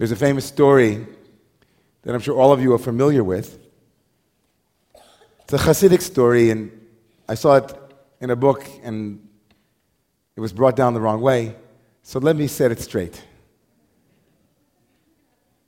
There's 0.00 0.12
a 0.12 0.16
famous 0.16 0.46
story 0.46 1.06
that 2.04 2.14
I'm 2.14 2.22
sure 2.22 2.34
all 2.34 2.52
of 2.52 2.62
you 2.62 2.72
are 2.72 2.78
familiar 2.78 3.22
with. 3.22 3.58
It's 5.42 5.52
a 5.52 5.58
Hasidic 5.58 6.00
story, 6.00 6.48
and 6.48 6.70
I 7.28 7.34
saw 7.34 7.56
it 7.56 7.74
in 8.18 8.30
a 8.30 8.34
book, 8.34 8.66
and 8.82 9.20
it 10.36 10.40
was 10.40 10.54
brought 10.54 10.74
down 10.74 10.94
the 10.94 11.02
wrong 11.02 11.20
way. 11.20 11.54
So 12.02 12.18
let 12.18 12.34
me 12.34 12.46
set 12.46 12.72
it 12.72 12.80
straight. 12.80 13.22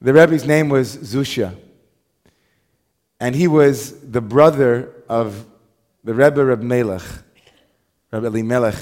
The 0.01 0.15
Rebbe's 0.15 0.47
name 0.47 0.71
was 0.71 0.97
Zusha, 0.97 1.55
and 3.21 3.37
he 3.37 3.49
was 3.49 4.01
the 4.01 4.23
brother 4.23 4.95
of 5.11 5.45
the 6.05 6.15
Rebbe 6.15 6.43
Reb 6.43 6.63
Melech, 6.63 7.03
Rebbe 8.11 8.29
Elimelech. 8.29 8.79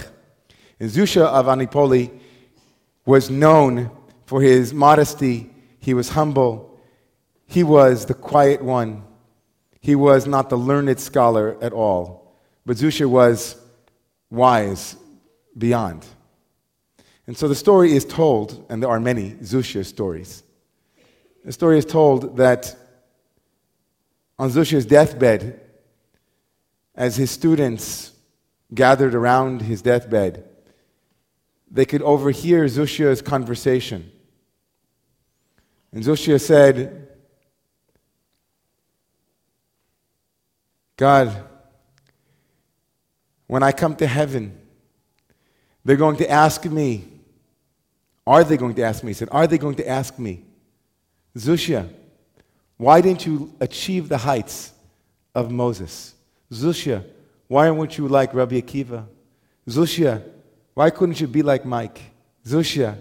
And 0.78 0.88
Zusha 0.88 1.22
of 1.22 1.46
Anipoli 1.46 2.16
was 3.04 3.30
known 3.30 3.90
for 4.30 4.40
his 4.40 4.72
modesty. 4.72 5.50
He 5.80 5.92
was 5.92 6.10
humble. 6.10 6.78
He 7.48 7.64
was 7.64 8.06
the 8.06 8.14
quiet 8.14 8.62
one. 8.62 9.02
He 9.80 9.96
was 9.96 10.24
not 10.24 10.50
the 10.50 10.56
learned 10.56 11.00
scholar 11.00 11.58
at 11.60 11.72
all. 11.72 12.36
But 12.64 12.76
Zusha 12.76 13.06
was 13.10 13.56
wise 14.30 14.94
beyond. 15.58 16.06
And 17.26 17.36
so 17.36 17.48
the 17.48 17.56
story 17.56 17.92
is 17.92 18.04
told, 18.04 18.64
and 18.70 18.80
there 18.80 18.88
are 18.88 19.00
many 19.00 19.32
Zusha 19.32 19.84
stories. 19.84 20.44
The 21.44 21.50
story 21.50 21.78
is 21.78 21.84
told 21.84 22.36
that 22.36 22.76
on 24.38 24.50
Zusha's 24.50 24.86
deathbed, 24.86 25.60
as 26.94 27.16
his 27.16 27.32
students 27.32 28.12
gathered 28.72 29.16
around 29.16 29.62
his 29.62 29.82
deathbed, 29.82 30.48
they 31.68 31.84
could 31.84 32.02
overhear 32.02 32.66
Zusha's 32.66 33.22
conversation. 33.22 34.12
And 35.92 36.04
Zushia 36.04 36.40
said, 36.40 37.08
God, 40.96 41.44
when 43.46 43.62
I 43.62 43.72
come 43.72 43.96
to 43.96 44.06
heaven, 44.06 44.56
they're 45.84 45.96
going 45.96 46.18
to 46.18 46.30
ask 46.30 46.64
me, 46.64 47.08
are 48.26 48.44
they 48.44 48.56
going 48.56 48.74
to 48.74 48.82
ask 48.82 49.02
me? 49.02 49.10
He 49.10 49.14
said, 49.14 49.28
Are 49.32 49.46
they 49.46 49.58
going 49.58 49.74
to 49.76 49.88
ask 49.88 50.18
me, 50.18 50.44
Zushia, 51.36 51.88
why 52.76 53.00
didn't 53.00 53.26
you 53.26 53.52
achieve 53.60 54.08
the 54.08 54.18
heights 54.18 54.72
of 55.34 55.50
Moses? 55.50 56.14
Zushia, 56.52 57.04
why 57.48 57.70
weren't 57.70 57.98
you 57.98 58.06
like 58.06 58.32
Rabbi 58.34 58.60
Akiva? 58.60 59.06
Zushia, 59.66 60.22
why 60.74 60.90
couldn't 60.90 61.20
you 61.20 61.26
be 61.26 61.42
like 61.42 61.64
Mike? 61.64 62.00
Zushia, 62.46 62.96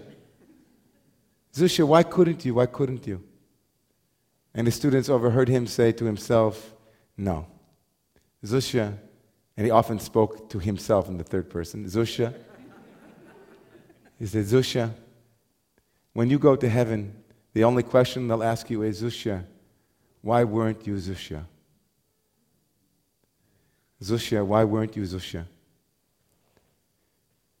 Zushia, 1.54 1.86
why 1.86 2.02
couldn't 2.02 2.44
you? 2.44 2.54
Why 2.54 2.66
couldn't 2.66 3.06
you? 3.06 3.22
And 4.54 4.66
the 4.66 4.70
students 4.70 5.08
overheard 5.08 5.48
him 5.48 5.66
say 5.66 5.92
to 5.92 6.04
himself, 6.04 6.74
No. 7.16 7.46
Zushia, 8.44 8.96
and 9.56 9.66
he 9.66 9.70
often 9.70 9.98
spoke 9.98 10.48
to 10.50 10.58
himself 10.58 11.08
in 11.08 11.18
the 11.18 11.24
third 11.24 11.50
person, 11.50 11.84
Zushia. 11.84 12.34
He 14.18 14.26
said, 14.26 14.44
Zushia, 14.44 14.92
when 16.12 16.30
you 16.30 16.38
go 16.38 16.56
to 16.56 16.68
heaven, 16.68 17.14
the 17.52 17.64
only 17.64 17.82
question 17.82 18.28
they'll 18.28 18.42
ask 18.42 18.70
you 18.70 18.82
is, 18.82 19.02
Zushia, 19.02 19.44
why 20.22 20.44
weren't 20.44 20.86
you 20.86 20.94
Zushia? 20.94 21.44
Zushia, 24.02 24.44
why 24.44 24.64
weren't 24.64 24.96
you 24.96 25.02
Zushia? 25.02 25.46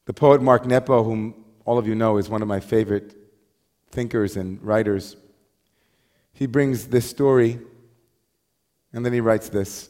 The 0.06 0.14
poet 0.14 0.42
Mark 0.42 0.66
Nepo, 0.66 1.02
whom 1.02 1.44
all 1.64 1.78
of 1.78 1.86
you 1.86 1.94
know 1.94 2.16
is 2.16 2.28
one 2.28 2.42
of 2.42 2.48
my 2.48 2.60
favorite 2.60 3.19
thinkers 3.90 4.36
and 4.36 4.62
writers, 4.62 5.16
he 6.32 6.46
brings 6.46 6.88
this 6.88 7.08
story 7.08 7.58
and 8.92 9.04
then 9.04 9.12
he 9.12 9.20
writes 9.20 9.48
this 9.48 9.88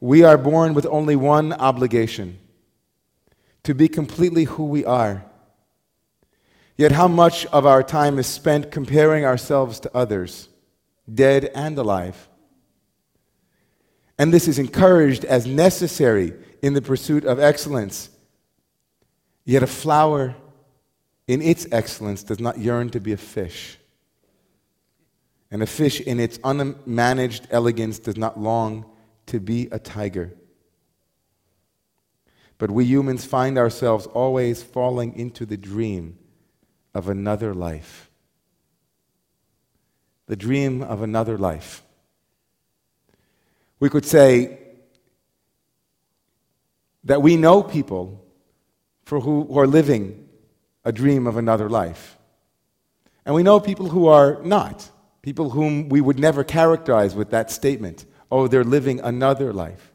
We 0.00 0.24
are 0.24 0.38
born 0.38 0.74
with 0.74 0.86
only 0.86 1.16
one 1.16 1.52
obligation 1.52 2.38
to 3.62 3.74
be 3.74 3.88
completely 3.88 4.44
who 4.44 4.64
we 4.64 4.84
are 4.84 5.24
Yet, 6.76 6.92
how 6.92 7.08
much 7.08 7.46
of 7.46 7.64
our 7.64 7.82
time 7.82 8.18
is 8.18 8.26
spent 8.26 8.70
comparing 8.70 9.24
ourselves 9.24 9.80
to 9.80 9.96
others, 9.96 10.48
dead 11.12 11.50
and 11.54 11.78
alive? 11.78 12.28
And 14.18 14.32
this 14.32 14.46
is 14.46 14.58
encouraged 14.58 15.24
as 15.24 15.46
necessary 15.46 16.34
in 16.60 16.74
the 16.74 16.82
pursuit 16.82 17.24
of 17.24 17.40
excellence. 17.40 18.10
Yet, 19.44 19.62
a 19.62 19.66
flower 19.66 20.34
in 21.28 21.42
its 21.42 21.66
excellence 21.72 22.22
does 22.22 22.38
not 22.38 22.58
yearn 22.58 22.90
to 22.90 23.00
be 23.00 23.12
a 23.12 23.16
fish. 23.16 23.78
And 25.50 25.62
a 25.62 25.66
fish 25.66 26.00
in 26.00 26.20
its 26.20 26.38
unmanaged 26.38 27.46
elegance 27.50 27.98
does 27.98 28.16
not 28.16 28.38
long 28.38 28.84
to 29.26 29.40
be 29.40 29.68
a 29.72 29.78
tiger. 29.78 30.32
But 32.58 32.70
we 32.70 32.84
humans 32.84 33.24
find 33.24 33.58
ourselves 33.58 34.06
always 34.06 34.62
falling 34.62 35.16
into 35.16 35.44
the 35.44 35.56
dream 35.56 36.18
of 36.94 37.08
another 37.08 37.52
life. 37.54 38.10
The 40.26 40.36
dream 40.36 40.82
of 40.82 41.02
another 41.02 41.36
life. 41.36 41.82
We 43.78 43.90
could 43.90 44.06
say 44.06 44.58
that 47.04 47.22
we 47.22 47.36
know 47.36 47.62
people 47.62 48.24
for 49.04 49.20
who, 49.20 49.44
who 49.44 49.58
are 49.58 49.66
living 49.66 50.25
a 50.86 50.92
dream 50.92 51.26
of 51.26 51.36
another 51.36 51.68
life. 51.68 52.16
And 53.26 53.34
we 53.34 53.42
know 53.42 53.58
people 53.58 53.88
who 53.88 54.06
are 54.06 54.40
not, 54.44 54.88
people 55.20 55.50
whom 55.50 55.88
we 55.88 56.00
would 56.00 56.18
never 56.18 56.44
characterize 56.44 57.14
with 57.14 57.30
that 57.30 57.50
statement 57.50 58.06
oh, 58.28 58.48
they're 58.48 58.64
living 58.64 58.98
another 59.00 59.52
life. 59.52 59.92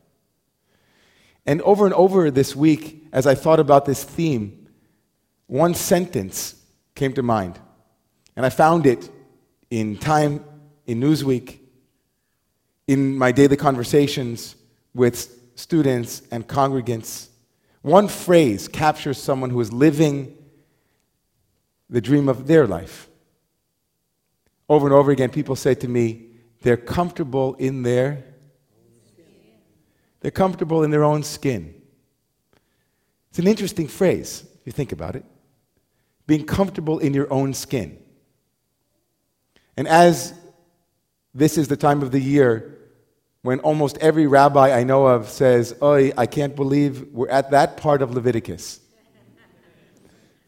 And 1.46 1.62
over 1.64 1.86
and 1.86 1.94
over 1.96 2.32
this 2.32 2.56
week, 2.56 3.04
as 3.12 3.28
I 3.28 3.36
thought 3.36 3.60
about 3.60 3.84
this 3.84 4.06
theme, 4.06 4.70
one 5.48 5.74
sentence 5.74 6.56
came 6.96 7.12
to 7.14 7.24
mind. 7.24 7.60
And 8.38 8.46
I 8.46 8.50
found 8.50 8.86
it 8.86 9.10
in 9.70 9.98
Time, 9.98 10.46
in 10.86 11.02
Newsweek, 11.02 11.60
in 12.88 13.18
my 13.18 13.34
daily 13.34 13.58
conversations 13.58 14.56
with 14.94 15.42
students 15.56 16.22
and 16.32 16.48
congregants. 16.48 17.28
One 17.82 18.08
phrase 18.08 18.70
captures 18.70 19.22
someone 19.22 19.50
who 19.50 19.60
is 19.60 19.74
living 19.74 20.38
the 21.92 22.02
dream 22.02 22.28
of 22.28 22.48
their 22.48 22.66
life. 22.66 23.10
Over 24.68 24.88
and 24.88 24.96
over 24.96 25.12
again, 25.12 25.30
people 25.30 25.56
say 25.56 25.76
to 25.76 25.88
me, 25.88 26.30
they're 26.62 26.78
comfortable 26.78 27.54
in 27.56 27.84
their 27.84 28.26
they're 30.22 30.30
comfortable 30.30 30.84
in 30.84 30.92
their 30.92 31.04
own 31.04 31.24
skin. 31.24 31.74
It's 33.32 33.40
an 33.40 33.48
interesting 33.48 33.88
phrase 33.88 34.46
if 34.60 34.68
you 34.68 34.72
think 34.72 34.92
about 34.92 35.16
it 35.16 35.26
being 36.28 36.46
comfortable 36.46 37.00
in 37.00 37.14
your 37.14 37.32
own 37.34 37.54
skin. 37.54 38.02
And 39.76 39.88
as 39.88 40.34
this 41.34 41.58
is 41.58 41.68
the 41.68 41.76
time 41.76 42.02
of 42.04 42.12
the 42.12 42.22
year 42.22 42.78
when 43.42 43.60
almost 43.60 43.98
every 43.98 44.28
rabbi 44.28 44.72
I 44.72 44.84
know 44.84 45.08
of 45.08 45.28
says, 45.28 45.76
Oi, 45.82 46.14
I 46.18 46.28
can't 46.28 46.56
believe 46.56 47.08
we're 47.12 47.30
at 47.30 47.52
that 47.52 47.76
part 47.76 48.02
of 48.02 48.14
Leviticus. 48.14 48.80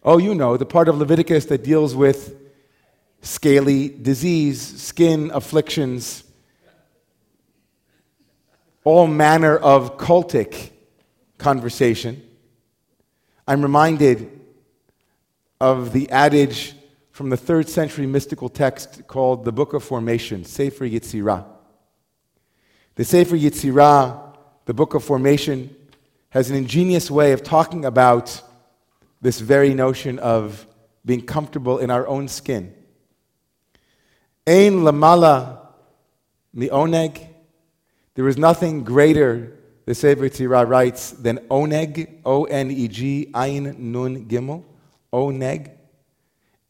Oh, 0.03 0.17
you 0.17 0.35
know, 0.35 0.57
the 0.57 0.65
part 0.65 0.87
of 0.87 0.97
Leviticus 0.97 1.45
that 1.45 1.63
deals 1.63 1.95
with 1.95 2.35
scaly 3.21 3.89
disease, 3.89 4.61
skin 4.61 5.31
afflictions, 5.33 6.23
all 8.83 9.07
manner 9.07 9.57
of 9.57 9.97
cultic 9.97 10.71
conversation. 11.37 12.21
I'm 13.47 13.61
reminded 13.61 14.39
of 15.59 15.93
the 15.93 16.09
adage 16.09 16.73
from 17.11 17.29
the 17.29 17.37
third 17.37 17.69
century 17.69 18.05
mystical 18.05 18.49
text 18.49 19.07
called 19.07 19.45
the 19.45 19.51
Book 19.51 19.73
of 19.73 19.83
Formation, 19.83 20.43
Sefer 20.43 20.85
Yetzirah. 20.85 21.45
The 22.95 23.05
Sefer 23.05 23.37
Yetzirah, 23.37 24.35
the 24.65 24.73
Book 24.73 24.93
of 24.93 25.03
Formation, 25.03 25.73
has 26.31 26.49
an 26.49 26.55
ingenious 26.55 27.09
way 27.09 27.31
of 27.31 27.43
talking 27.43 27.85
about 27.85 28.41
this 29.23 29.39
very 29.39 29.73
notion 29.73 30.19
of 30.19 30.67
being 31.05 31.25
comfortable 31.25 31.79
in 31.79 31.89
our 31.89 32.05
own 32.07 32.27
skin. 32.27 32.75
Ein 34.45 34.81
lamala 34.81 35.59
mi-oneg. 36.53 37.29
There 38.15 38.27
is 38.27 38.37
nothing 38.37 38.83
greater, 38.83 39.57
the 39.85 39.95
Sefer 39.95 40.29
Yetzirah 40.29 40.67
writes, 40.67 41.11
than 41.11 41.37
oneg, 41.49 42.19
O-N-E-G, 42.25 43.31
ayin 43.33 43.79
nun 43.79 44.25
gimel 44.25 44.63
oneg, 45.11 45.71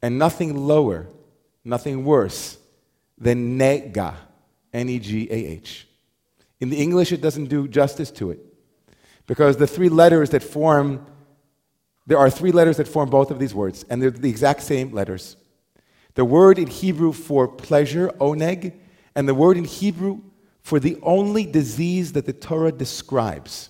and 0.02 0.20
nothing 0.20 0.56
lower, 0.56 1.08
nothing 1.66 2.06
worse 2.06 2.58
than 3.18 3.58
nega, 3.58 4.16
N 4.72 4.90
E 4.90 5.00
G 5.00 5.28
A 5.30 5.34
H. 5.34 5.88
In 6.60 6.70
the 6.70 6.78
English, 6.78 7.12
it 7.12 7.22
doesn't 7.22 7.46
do 7.46 7.68
justice 7.68 8.12
to 8.12 8.32
it 8.32 8.40
because 9.28 9.58
the 9.58 9.68
three 9.68 9.90
letters 9.90 10.30
that 10.32 10.44
form, 10.44 11.06
there 12.06 12.18
are 12.18 12.30
three 12.30 12.52
letters 12.52 12.78
that 12.78 12.88
form 12.88 13.10
both 13.10 13.32
of 13.32 13.40
these 13.40 13.56
words, 13.56 13.86
and 13.90 14.02
they're 14.02 14.12
the 14.12 14.30
exact 14.30 14.62
same 14.64 14.92
letters. 14.92 15.38
The 16.16 16.26
word 16.26 16.60
in 16.60 16.68
Hebrew 16.68 17.12
for 17.12 17.48
pleasure, 17.48 18.10
oneg, 18.20 18.74
and 19.16 19.28
the 19.28 19.34
word 19.34 19.58
in 19.58 19.64
Hebrew 19.64 20.22
for 20.62 20.80
the 20.80 20.98
only 21.02 21.46
disease 21.46 22.14
that 22.14 22.26
the 22.26 22.34
Torah 22.34 22.72
describes. 22.72 23.70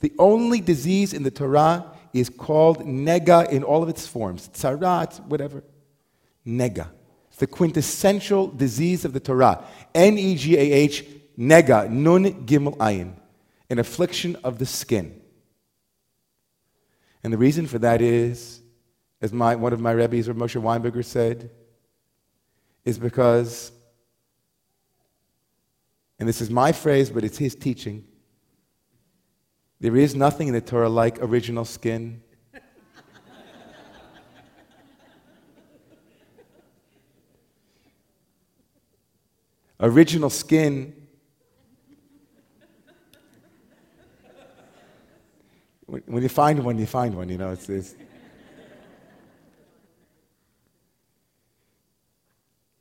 The 0.00 0.12
only 0.18 0.60
disease 0.60 1.12
in 1.12 1.22
the 1.22 1.30
Torah 1.30 1.84
is 2.12 2.30
called 2.30 2.80
nega 2.80 3.48
in 3.50 3.62
all 3.62 3.82
of 3.82 3.88
its 3.88 4.06
forms. 4.06 4.48
Tzarat, 4.48 5.24
whatever. 5.26 5.64
Nega. 6.46 6.88
It's 7.28 7.38
the 7.38 7.46
quintessential 7.46 8.48
disease 8.48 9.04
of 9.04 9.12
the 9.12 9.20
Torah. 9.20 9.64
N 9.94 10.16
E 10.16 10.36
G 10.36 10.56
A 10.56 10.60
H, 10.60 11.04
nega, 11.38 11.90
nun 11.90 12.46
gimel 12.46 12.76
ayin. 12.78 13.14
An 13.68 13.78
affliction 13.78 14.36
of 14.44 14.58
the 14.58 14.66
skin. 14.66 15.17
And 17.28 17.32
the 17.34 17.36
reason 17.36 17.66
for 17.66 17.78
that 17.80 18.00
is, 18.00 18.62
as 19.20 19.34
my, 19.34 19.54
one 19.54 19.74
of 19.74 19.80
my 19.80 19.92
rabbis, 19.92 20.28
Moshe 20.28 20.58
Weinberger, 20.58 21.04
said, 21.04 21.50
is 22.86 22.98
because, 22.98 23.70
and 26.18 26.26
this 26.26 26.40
is 26.40 26.48
my 26.48 26.72
phrase, 26.72 27.10
but 27.10 27.24
it's 27.24 27.36
his 27.36 27.54
teaching, 27.54 28.06
there 29.78 29.94
is 29.94 30.14
nothing 30.14 30.48
in 30.48 30.54
the 30.54 30.62
Torah 30.62 30.88
like 30.88 31.18
original 31.20 31.66
skin. 31.66 32.22
original 39.80 40.30
skin 40.30 40.97
when 45.88 46.22
you 46.22 46.28
find 46.28 46.62
one, 46.64 46.78
you 46.78 46.86
find 46.86 47.14
one, 47.14 47.28
you 47.30 47.38
know. 47.38 47.50
It's, 47.50 47.68
it's 47.68 47.94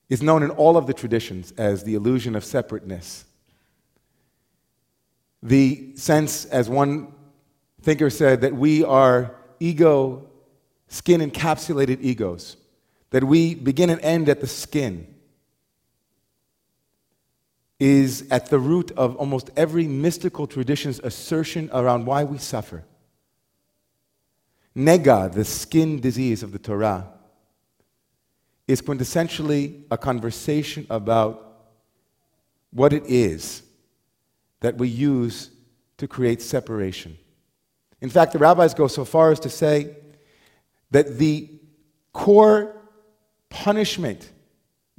is 0.09 0.21
known 0.21 0.43
in 0.43 0.49
all 0.51 0.77
of 0.77 0.87
the 0.87 0.93
traditions 0.93 1.53
as 1.57 1.83
the 1.83 1.95
illusion 1.95 2.35
of 2.35 2.43
separateness. 2.43 3.25
The 5.43 5.95
sense, 5.95 6.45
as 6.45 6.69
one 6.69 7.13
thinker 7.81 8.09
said, 8.09 8.41
that 8.41 8.55
we 8.55 8.83
are 8.83 9.35
ego, 9.59 10.27
skin 10.87 11.21
encapsulated 11.21 11.99
egos, 12.01 12.57
that 13.11 13.23
we 13.23 13.55
begin 13.55 13.89
and 13.89 14.01
end 14.01 14.29
at 14.29 14.41
the 14.41 14.47
skin, 14.47 15.13
is 17.79 18.25
at 18.31 18.47
the 18.47 18.59
root 18.59 18.91
of 18.91 19.15
almost 19.17 19.51
every 19.55 19.87
mystical 19.87 20.47
tradition's 20.47 20.99
assertion 20.99 21.69
around 21.71 22.05
why 22.05 22.23
we 22.23 22.37
suffer. 22.37 22.83
Nega, 24.77 25.33
the 25.33 25.43
skin 25.43 25.99
disease 25.99 26.43
of 26.43 26.51
the 26.51 26.59
Torah, 26.59 27.07
is 28.67 28.79
quintessentially 28.79 29.83
a 29.89 29.97
conversation 29.97 30.85
about 30.91 31.71
what 32.71 32.93
it 32.93 33.03
is 33.07 33.63
that 34.59 34.77
we 34.77 34.87
use 34.87 35.49
to 35.97 36.07
create 36.07 36.43
separation. 36.43 37.17
In 38.01 38.09
fact, 38.09 38.33
the 38.33 38.39
rabbis 38.39 38.75
go 38.75 38.87
so 38.87 39.03
far 39.03 39.31
as 39.31 39.39
to 39.39 39.49
say 39.49 39.95
that 40.91 41.17
the 41.17 41.49
core 42.13 42.79
punishment 43.49 44.31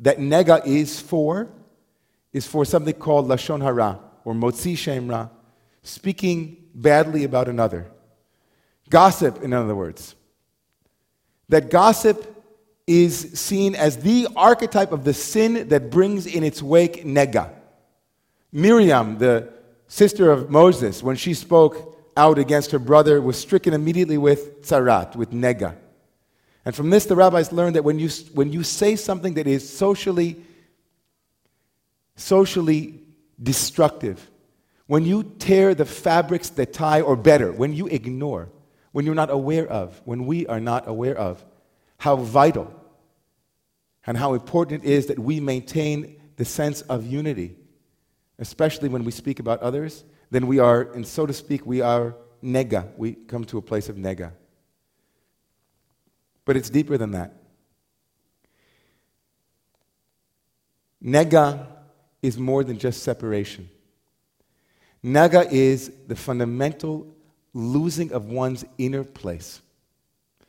that 0.00 0.18
nega 0.18 0.66
is 0.66 1.00
for 1.00 1.48
is 2.32 2.46
for 2.46 2.64
something 2.64 2.94
called 2.94 3.28
lashon 3.28 3.62
hara 3.62 4.00
or 4.24 4.34
motzi 4.34 4.72
shemra, 4.72 5.30
speaking 5.82 6.64
badly 6.74 7.22
about 7.22 7.48
another. 7.48 7.90
Gossip, 8.90 9.42
in 9.42 9.52
other 9.52 9.74
words. 9.74 10.14
That 11.48 11.70
gossip 11.70 12.34
is 12.86 13.38
seen 13.38 13.74
as 13.74 13.98
the 13.98 14.28
archetype 14.34 14.92
of 14.92 15.04
the 15.04 15.14
sin 15.14 15.68
that 15.68 15.90
brings 15.90 16.26
in 16.26 16.42
its 16.42 16.62
wake 16.62 17.04
nega. 17.04 17.50
Miriam, 18.50 19.18
the 19.18 19.52
sister 19.88 20.30
of 20.30 20.50
Moses, 20.50 21.02
when 21.02 21.16
she 21.16 21.34
spoke 21.34 21.96
out 22.16 22.38
against 22.38 22.70
her 22.70 22.78
brother, 22.78 23.20
was 23.20 23.38
stricken 23.38 23.74
immediately 23.74 24.18
with 24.18 24.62
tzarat, 24.62 25.16
with 25.16 25.32
nega. 25.32 25.76
And 26.64 26.74
from 26.74 26.90
this, 26.90 27.06
the 27.06 27.16
rabbis 27.16 27.52
learned 27.52 27.76
that 27.76 27.84
when 27.84 27.98
you, 27.98 28.08
when 28.34 28.52
you 28.52 28.62
say 28.62 28.96
something 28.96 29.34
that 29.34 29.46
is 29.46 29.68
socially, 29.68 30.36
socially 32.16 33.00
destructive, 33.42 34.30
when 34.86 35.04
you 35.04 35.22
tear 35.38 35.74
the 35.74 35.84
fabrics 35.84 36.48
that 36.50 36.72
tie, 36.72 37.02
or 37.02 37.16
better, 37.16 37.52
when 37.52 37.74
you 37.74 37.86
ignore, 37.86 38.48
when 38.92 39.04
you're 39.04 39.14
not 39.14 39.30
aware 39.30 39.66
of, 39.66 40.00
when 40.04 40.26
we 40.26 40.46
are 40.46 40.60
not 40.60 40.88
aware 40.88 41.16
of, 41.16 41.44
how 41.98 42.16
vital 42.16 42.72
and 44.06 44.16
how 44.16 44.34
important 44.34 44.84
it 44.84 44.90
is 44.90 45.06
that 45.06 45.18
we 45.18 45.40
maintain 45.40 46.20
the 46.36 46.44
sense 46.44 46.82
of 46.82 47.06
unity, 47.06 47.56
especially 48.38 48.88
when 48.88 49.04
we 49.04 49.10
speak 49.10 49.40
about 49.40 49.60
others, 49.60 50.04
then 50.30 50.46
we 50.46 50.58
are, 50.58 50.82
and 50.92 51.06
so 51.06 51.26
to 51.26 51.32
speak, 51.32 51.66
we 51.66 51.80
are 51.80 52.14
nega. 52.42 52.88
We 52.96 53.12
come 53.12 53.44
to 53.46 53.58
a 53.58 53.62
place 53.62 53.88
of 53.88 53.96
nega. 53.96 54.32
But 56.44 56.56
it's 56.56 56.70
deeper 56.70 56.96
than 56.96 57.10
that. 57.10 57.34
Nega 61.04 61.66
is 62.22 62.38
more 62.38 62.64
than 62.64 62.78
just 62.78 63.02
separation. 63.02 63.68
Nega 65.04 65.50
is 65.50 65.92
the 66.06 66.16
fundamental 66.16 67.14
losing 67.58 68.12
of 68.12 68.26
one's 68.26 68.64
inner 68.78 69.02
place. 69.02 69.60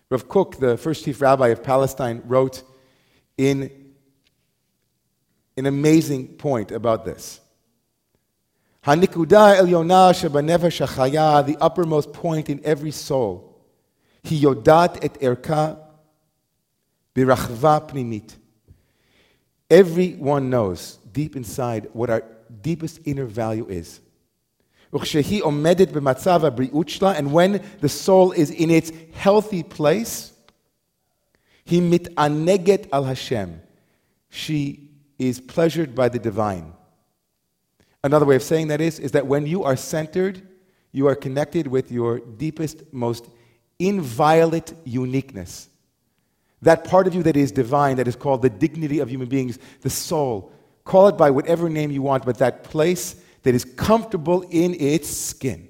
Rav 0.10 0.28
Kook, 0.28 0.60
the 0.60 0.78
first 0.78 1.04
chief 1.04 1.22
rabbi 1.22 1.48
of 1.48 1.64
Palestine, 1.64 2.22
wrote 2.26 2.64
in 3.38 3.72
an 5.58 5.66
amazing 5.66 6.28
point 6.28 6.72
about 6.72 7.06
this. 7.06 7.40
Hanikuda 8.84 9.60
Elyona 9.60 10.14
shebanefesh 10.14 10.86
hachaya, 10.86 11.46
the 11.46 11.58
uppermost 11.58 12.14
point 12.14 12.50
in 12.50 12.62
every 12.64 12.92
soul. 12.92 13.60
He 14.24 14.42
yodat 14.42 15.04
et 15.04 15.16
erka 15.16 15.80
birachva 17.16 17.90
pnimit. 17.90 18.36
Everyone 19.70 20.50
knows 20.50 20.98
deep 21.12 21.36
inside 21.36 21.90
what 21.94 22.10
our 22.10 22.24
deepest 22.62 23.00
inner 23.06 23.26
value 23.26 23.68
is. 23.68 24.00
And 24.92 25.04
when 27.34 27.64
the 27.80 27.90
soul 27.90 28.32
is 28.32 28.50
in 28.50 28.72
its 28.72 28.92
healthy 29.14 29.64
place, 29.64 30.34
he 31.64 31.80
mitaneget 31.80 32.90
al 32.92 33.04
Hashem. 33.04 33.62
She 34.30 34.90
is 35.20 35.40
pleasured 35.40 35.94
by 35.94 36.10
the 36.10 36.18
divine. 36.18 36.74
Another 38.04 38.26
way 38.26 38.36
of 38.36 38.44
saying 38.44 38.70
that 38.70 38.82
is, 38.82 38.98
is 39.00 39.12
that 39.12 39.28
when 39.28 39.46
you 39.46 39.64
are 39.64 39.76
centered, 39.76 40.42
you 40.92 41.08
are 41.08 41.16
connected 41.16 41.68
with 41.68 41.92
your 41.92 42.20
deepest, 42.20 42.92
most 42.92 43.28
inviolate 43.78 44.74
uniqueness. 44.86 45.70
That 46.62 46.84
part 46.84 47.08
of 47.08 47.14
you 47.16 47.24
that 47.24 47.38
is 47.38 47.52
divine, 47.52 47.98
that 47.98 48.08
is 48.08 48.16
called 48.16 48.42
the 48.42 48.50
dignity 48.50 49.00
of 49.00 49.10
human 49.10 49.30
beings, 49.30 49.60
the 49.82 49.90
soul. 49.90 50.52
Call 50.84 51.08
it 51.08 51.18
by 51.18 51.30
whatever 51.30 51.70
name 51.70 51.92
you 51.92 52.02
want, 52.02 52.26
but 52.26 52.38
that 52.40 52.64
place 52.64 53.22
that 53.44 53.56
is 53.56 53.66
comfortable 53.66 54.42
in 54.50 54.74
its 54.76 55.10
skin. 55.10 55.70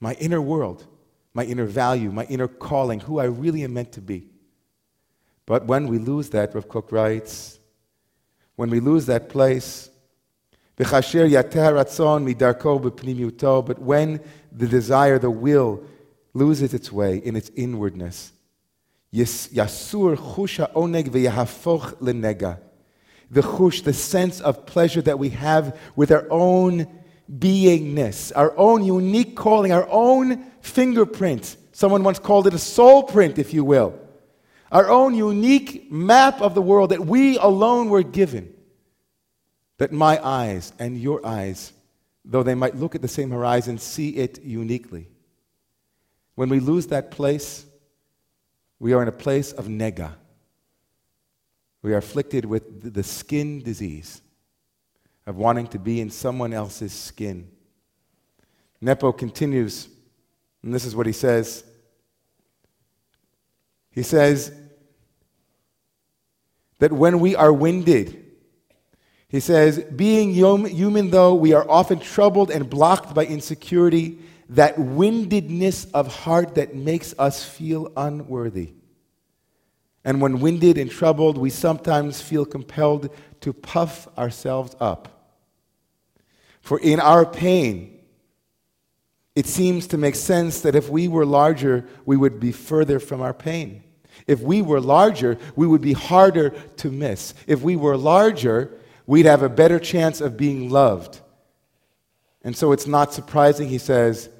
My 0.00 0.14
inner 0.14 0.40
world, 0.40 0.86
my 1.34 1.44
inner 1.44 1.66
value, 1.66 2.10
my 2.10 2.24
inner 2.24 2.48
calling, 2.48 3.00
who 3.00 3.18
I 3.18 3.24
really 3.24 3.64
am 3.64 3.74
meant 3.74 3.92
to 3.92 4.00
be. 4.00 4.30
But 5.46 5.66
when 5.66 5.88
we 5.88 5.98
lose 5.98 6.30
that, 6.30 6.54
Rav 6.54 6.68
Kook 6.68 6.90
writes, 6.92 7.58
when 8.56 8.70
we 8.70 8.80
lose 8.80 9.04
that 9.06 9.28
place, 9.28 9.90
but 10.76 10.90
when 10.92 11.12
the 14.52 14.68
desire, 14.68 15.18
the 15.18 15.30
will, 15.30 15.82
loses 16.34 16.74
its 16.74 16.92
way 16.92 17.16
in 17.18 17.34
its 17.34 17.50
inwardness, 17.56 18.32
yasur 19.12 20.16
chusha 20.16 20.72
oneg 20.74 21.08
v'yahafoch 21.08 21.96
lenega. 21.96 22.60
The 23.30 23.42
chush, 23.42 23.84
the 23.84 23.92
sense 23.92 24.40
of 24.40 24.66
pleasure 24.66 25.02
that 25.02 25.18
we 25.18 25.30
have 25.30 25.78
with 25.96 26.10
our 26.10 26.26
own 26.30 26.86
beingness, 27.30 28.32
our 28.34 28.56
own 28.56 28.84
unique 28.84 29.36
calling, 29.36 29.72
our 29.72 29.86
own 29.90 30.44
fingerprint. 30.60 31.56
Someone 31.72 32.02
once 32.02 32.18
called 32.18 32.46
it 32.46 32.54
a 32.54 32.58
soul 32.58 33.02
print, 33.02 33.38
if 33.38 33.52
you 33.52 33.64
will 33.64 33.98
our 34.70 34.88
own 34.88 35.14
unique 35.14 35.90
map 35.90 36.40
of 36.40 36.54
the 36.54 36.62
world 36.62 36.90
that 36.90 37.06
we 37.06 37.38
alone 37.38 37.88
were 37.88 38.02
given. 38.02 38.52
That 39.78 39.92
my 39.92 40.24
eyes 40.24 40.72
and 40.78 40.98
your 40.98 41.24
eyes, 41.24 41.72
though 42.24 42.42
they 42.42 42.54
might 42.54 42.76
look 42.76 42.94
at 42.94 43.02
the 43.02 43.08
same 43.08 43.30
horizon, 43.30 43.78
see 43.78 44.10
it 44.10 44.42
uniquely. 44.42 45.08
When 46.34 46.48
we 46.48 46.60
lose 46.60 46.88
that 46.88 47.10
place, 47.10 47.64
we 48.78 48.92
are 48.92 49.02
in 49.02 49.08
a 49.08 49.12
place 49.12 49.52
of 49.52 49.66
nega. 49.66 50.12
We 51.82 51.94
are 51.94 51.98
afflicted 51.98 52.44
with 52.44 52.92
the 52.94 53.02
skin 53.02 53.62
disease 53.62 54.20
of 55.26 55.36
wanting 55.36 55.68
to 55.68 55.78
be 55.78 56.00
in 56.00 56.10
someone 56.10 56.52
else's 56.52 56.92
skin. 56.92 57.48
Nepo 58.80 59.12
continues, 59.12 59.88
and 60.62 60.74
this 60.74 60.84
is 60.84 60.96
what 60.96 61.06
he 61.06 61.12
says 61.12 61.64
he 63.98 64.04
says, 64.04 64.52
that 66.78 66.92
when 66.92 67.18
we 67.18 67.34
are 67.34 67.52
winded, 67.52 68.26
he 69.28 69.40
says, 69.40 69.80
being 69.80 70.32
human 70.32 71.10
though, 71.10 71.34
we 71.34 71.52
are 71.52 71.68
often 71.68 71.98
troubled 71.98 72.52
and 72.52 72.70
blocked 72.70 73.12
by 73.12 73.26
insecurity, 73.26 74.20
that 74.50 74.78
windedness 74.78 75.86
of 75.86 76.06
heart 76.06 76.54
that 76.54 76.76
makes 76.76 77.12
us 77.18 77.44
feel 77.44 77.92
unworthy. 77.96 78.70
And 80.08 80.22
when 80.22 80.40
winded 80.40 80.78
and 80.78 80.90
troubled, 80.90 81.36
we 81.36 81.50
sometimes 81.50 82.22
feel 82.22 82.46
compelled 82.46 83.10
to 83.42 83.52
puff 83.52 84.08
ourselves 84.16 84.74
up. 84.80 85.36
For 86.62 86.80
in 86.80 86.98
our 86.98 87.26
pain, 87.26 88.00
it 89.36 89.44
seems 89.44 89.86
to 89.88 89.98
make 89.98 90.14
sense 90.14 90.62
that 90.62 90.74
if 90.74 90.88
we 90.88 91.08
were 91.08 91.26
larger, 91.26 91.84
we 92.06 92.16
would 92.16 92.40
be 92.40 92.52
further 92.52 92.98
from 92.98 93.20
our 93.20 93.34
pain. 93.34 93.82
If 94.26 94.40
we 94.40 94.62
were 94.62 94.80
larger, 94.80 95.36
we 95.56 95.66
would 95.66 95.82
be 95.82 95.92
harder 95.92 96.54
to 96.78 96.90
miss. 96.90 97.34
If 97.46 97.60
we 97.60 97.76
were 97.76 97.98
larger, 97.98 98.70
we'd 99.06 99.26
have 99.26 99.42
a 99.42 99.50
better 99.50 99.78
chance 99.78 100.22
of 100.22 100.38
being 100.38 100.70
loved. 100.70 101.20
And 102.42 102.56
so 102.56 102.72
it's 102.72 102.86
not 102.86 103.12
surprising, 103.12 103.68
he 103.68 103.76
says, 103.76 104.30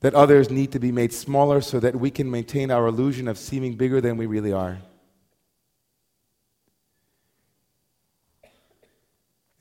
that 0.00 0.14
others 0.14 0.50
need 0.50 0.72
to 0.72 0.78
be 0.78 0.92
made 0.92 1.12
smaller 1.12 1.60
so 1.60 1.80
that 1.80 1.96
we 1.96 2.10
can 2.10 2.30
maintain 2.30 2.70
our 2.70 2.86
illusion 2.86 3.28
of 3.28 3.38
seeming 3.38 3.74
bigger 3.74 4.00
than 4.00 4.16
we 4.16 4.26
really 4.26 4.52
are. 4.52 4.78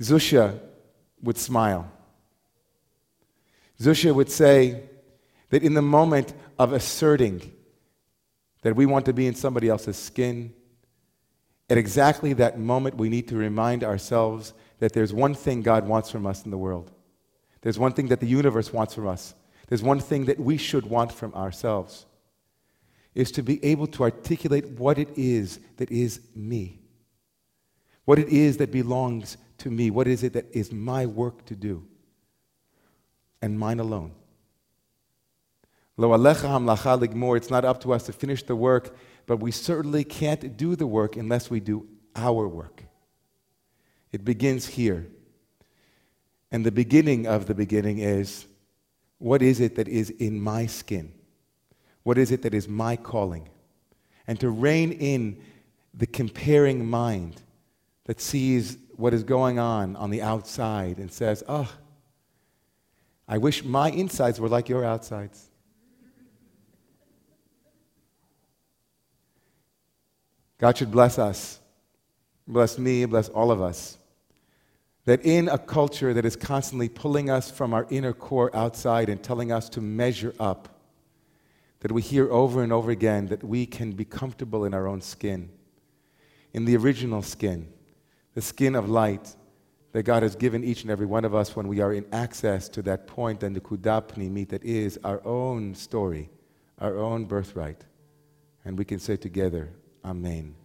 Zusha 0.02 0.60
would 1.22 1.38
smile. 1.38 1.90
Zusha 3.80 4.14
would 4.14 4.30
say 4.30 4.84
that 5.50 5.64
in 5.64 5.74
the 5.74 5.82
moment 5.82 6.34
of 6.60 6.74
asserting 6.74 7.54
that 8.62 8.76
we 8.76 8.86
want 8.86 9.06
to 9.06 9.14
be 9.14 9.28
in 9.28 9.36
somebody 9.36 9.70
else's 9.70 9.98
skin, 9.98 10.54
at 11.70 11.78
exactly 11.78 12.34
that 12.34 12.60
moment, 12.60 12.96
we 12.98 13.10
need 13.10 13.28
to 13.30 13.36
remind 13.36 13.84
ourselves 13.84 14.54
that 14.80 14.94
there's 14.94 15.14
one 15.14 15.34
thing 15.34 15.62
God 15.62 15.88
wants 15.88 16.12
from 16.12 16.28
us 16.28 16.44
in 16.44 16.52
the 16.52 16.58
world. 16.58 16.92
There's 17.62 17.80
one 17.80 17.94
thing 17.94 18.08
that 18.10 18.20
the 18.20 18.28
universe 18.28 18.72
wants 18.72 18.94
from 18.94 19.08
us, 19.08 19.34
there's 19.68 19.84
one 19.84 20.00
thing 20.00 20.26
that 20.26 20.40
we 20.40 20.58
should 20.58 20.86
want 20.86 21.12
from 21.12 21.34
ourselves 21.34 22.06
is 23.14 23.32
to 23.32 23.42
be 23.42 23.64
able 23.64 23.88
to 23.88 24.04
articulate 24.04 24.68
what 24.72 25.00
it 25.00 25.10
is 25.16 25.60
that 25.78 25.90
is 25.90 26.20
me. 26.36 26.80
What 28.04 28.20
it 28.20 28.28
is 28.28 28.58
that 28.58 28.72
belongs 28.72 29.38
to 29.60 29.72
me. 29.72 29.90
What 29.90 30.08
is 30.08 30.24
it 30.24 30.34
that 30.34 30.46
is 30.52 30.72
my 30.72 31.06
work 31.06 31.46
to 31.46 31.56
do? 31.56 31.88
And 33.42 33.58
mine 33.58 33.80
alone. 33.80 34.12
Lo. 35.98 36.14
It's 36.14 37.50
not 37.50 37.66
up 37.66 37.82
to 37.82 37.94
us 37.94 38.04
to 38.04 38.14
finish 38.14 38.44
the 38.44 38.56
work, 38.56 38.96
but 39.26 39.38
we 39.38 39.52
certainly 39.52 40.04
can't 40.04 40.58
do 40.58 40.76
the 40.76 40.86
work 40.86 41.16
unless 41.16 41.50
we 41.50 41.60
do 41.62 41.88
our 42.16 42.48
work. 42.48 42.84
It 44.12 44.26
begins 44.26 44.68
here. 44.68 45.08
And 46.52 46.66
the 46.66 46.72
beginning 46.72 47.28
of 47.28 47.46
the 47.48 47.56
beginning 47.56 48.00
is 48.00 48.46
what 49.26 49.42
is 49.42 49.60
it 49.60 49.74
that 49.74 49.88
is 49.88 50.12
in 50.12 50.40
my 50.40 50.68
skin? 50.68 51.12
What 52.04 52.20
is 52.20 52.30
it 52.30 52.44
that 52.44 52.54
is 52.54 52.68
my 52.68 52.96
calling? 52.96 53.50
And 54.28 54.40
to 54.40 54.52
rein 54.52 54.92
in 54.92 55.42
the 55.96 56.06
comparing 56.06 56.86
mind 56.86 57.42
that 58.04 58.22
sees 58.22 58.78
what 58.98 59.16
is 59.16 59.24
going 59.24 59.58
on 59.58 59.96
on 59.96 60.12
the 60.12 60.22
outside 60.22 61.00
and 61.00 61.12
says, 61.12 61.44
Oh, 61.48 61.68
I 63.28 63.40
wish 63.40 63.64
my 63.64 63.90
insides 63.90 64.40
were 64.40 64.48
like 64.48 64.70
your 64.70 64.86
outsides. 64.86 65.50
God 70.60 70.78
should 70.78 70.92
bless 70.92 71.18
us, 71.18 71.60
bless 72.48 72.78
me, 72.78 73.06
bless 73.06 73.30
all 73.30 73.50
of 73.50 73.60
us 73.60 73.98
that 75.06 75.24
in 75.24 75.48
a 75.48 75.58
culture 75.58 76.14
that 76.14 76.26
is 76.26 76.36
constantly 76.36 76.90
pulling 76.90 77.30
us 77.30 77.52
from 77.52 77.74
our 77.74 77.86
inner 77.90 78.14
core 78.14 78.56
outside 78.56 79.08
and 79.08 79.22
telling 79.22 79.52
us 79.52 79.70
to 79.70 79.82
measure 79.82 80.34
up, 80.40 80.70
that 81.82 81.92
we 81.92 82.02
hear 82.02 82.32
over 82.32 82.64
and 82.64 82.74
over 82.74 82.90
again 82.90 83.28
that 83.28 83.44
we 83.44 83.66
can 83.66 83.92
be 83.92 84.04
comfortable 84.04 84.66
in 84.66 84.74
our 84.74 84.88
own 84.88 85.02
skin, 85.02 85.50
in 86.54 86.66
the 86.66 86.76
original 86.76 87.22
skin, 87.22 87.72
the 88.34 88.42
skin 88.42 88.76
of 88.76 88.90
light 88.90 89.36
that 89.92 90.04
God 90.04 90.24
has 90.24 90.36
given 90.36 90.64
each 90.64 90.82
and 90.82 90.92
every 90.92 91.06
one 91.06 91.24
of 91.24 91.36
us 91.36 91.56
when 91.56 91.68
we 91.68 91.80
are 91.80 91.94
in 91.94 92.06
access 92.12 92.68
to 92.70 92.82
that 92.82 93.08
point 93.08 93.44
and 93.44 93.56
nekuda 93.56 94.04
pnimit 94.04 94.50
that 94.50 94.64
is 94.64 95.00
our 95.04 95.26
own 95.26 95.76
story, 95.76 96.30
our 96.80 96.98
own 96.98 97.26
birthright. 97.26 97.86
And 98.66 98.78
we 98.78 98.84
can 98.84 99.00
say 99.00 99.16
together, 99.16 99.72
Amen. 100.04 100.56